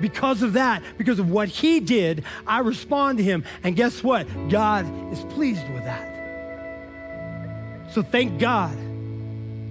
[0.00, 3.44] Because of that, because of what he did, I respond to him.
[3.64, 4.26] And guess what?
[4.48, 6.17] God is pleased with that.
[7.98, 8.78] So thank God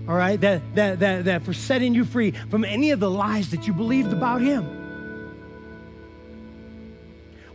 [0.10, 3.52] all right, that, that, that, that for setting you free from any of the lies
[3.52, 4.66] that you believed about him.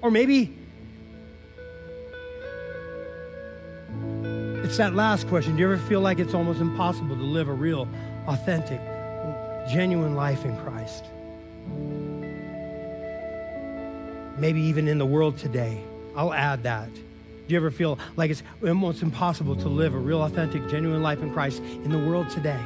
[0.00, 0.54] Or maybe
[4.64, 5.56] it's that last question.
[5.56, 7.86] Do you ever feel like it's almost impossible to live a real,
[8.26, 8.80] authentic,
[9.70, 11.04] genuine life in Christ?
[14.38, 15.82] Maybe even in the world today.
[16.16, 16.88] I'll add that.
[17.47, 21.20] Do you ever feel like it's almost impossible to live a real, authentic, genuine life
[21.22, 22.61] in Christ in the world today?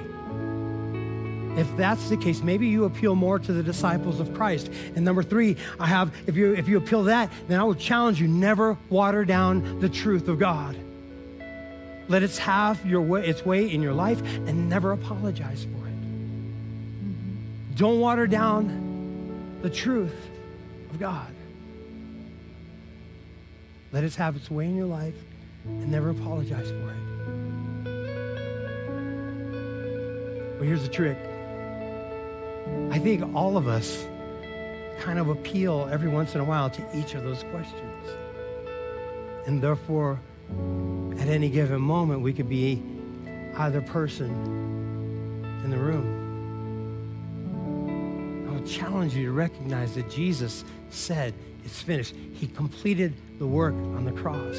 [1.57, 4.71] If that's the case, maybe you appeal more to the disciples of Christ.
[4.95, 8.21] And number three, I have, if you if you appeal that, then I would challenge
[8.21, 10.77] you, never water down the truth of God.
[12.09, 15.95] Let it have your way, its way in your life and never apologize for it.
[15.95, 17.75] Mm-hmm.
[17.77, 20.15] Don't water down the truth
[20.91, 21.33] of God.
[23.97, 25.15] Let it have its way in your life
[25.65, 26.99] and never apologize for it.
[30.57, 31.17] Well, here's the trick.
[32.91, 34.07] I think all of us
[35.01, 38.07] kind of appeal every once in a while to each of those questions.
[39.47, 40.21] And therefore,
[41.19, 42.83] at any given moment, we could be
[43.57, 44.29] either person
[45.65, 46.27] in the room.
[48.47, 51.33] I would challenge you to recognize that Jesus said,
[51.67, 52.15] It's finished.
[52.33, 54.57] He completed the work on the cross.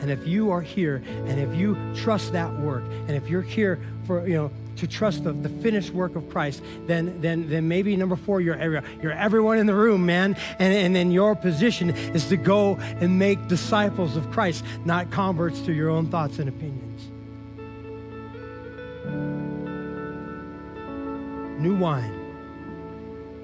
[0.00, 3.80] And if you are here and if you trust that work, and if you're here
[4.06, 7.96] for, you know, to trust the, the finished work of Christ, then, then, then maybe
[7.96, 10.36] number four, you're, you're everyone in the room, man.
[10.60, 15.60] And, and then your position is to go and make disciples of Christ, not converts
[15.62, 17.10] to your own thoughts and opinions.
[21.60, 22.14] New wine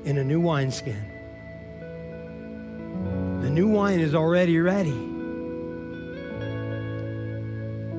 [0.04, 1.13] in a new wineskin.
[3.54, 4.90] New wine is already ready.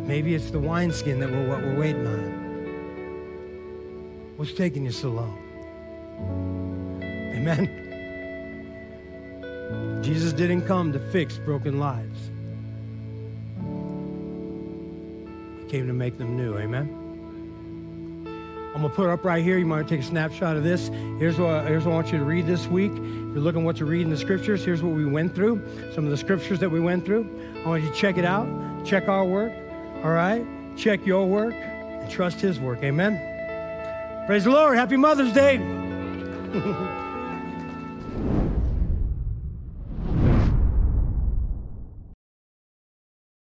[0.06, 2.44] Maybe it's the wineskin that we're what we're waiting on.
[4.36, 5.40] What's taking you so long?
[7.34, 7.70] Amen.
[10.04, 12.20] Jesus didn't come to fix broken lives.
[15.64, 16.58] He came to make them new.
[16.58, 16.90] Amen.
[18.76, 19.58] I'm gonna put it up right here.
[19.58, 20.90] You might take a snapshot of this.
[21.18, 22.92] Here's what, here's what I want you to read this week.
[23.36, 25.62] You're looking what to read in the scriptures, here's what we went through.
[25.94, 27.30] Some of the scriptures that we went through.
[27.66, 28.48] I want you to check it out.
[28.86, 29.52] Check our work.
[30.06, 30.48] All right.
[30.78, 32.80] Check your work and trust His work.
[32.82, 34.26] Amen.
[34.26, 34.78] Praise the Lord.
[34.78, 35.58] Happy Mother's Day.